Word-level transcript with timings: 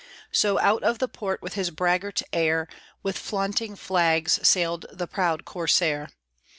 So, 0.31 0.57
out 0.57 0.81
of 0.81 0.97
the 0.97 1.07
port 1.07 1.43
with 1.43 1.53
his 1.53 1.69
braggart 1.69 2.23
air, 2.33 2.67
With 3.03 3.19
flaunting 3.19 3.75
flags, 3.75 4.39
sailed 4.41 4.87
the 4.91 5.05
proud 5.05 5.45
Corsair. 5.45 6.09